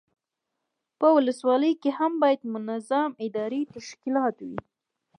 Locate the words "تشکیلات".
3.75-4.35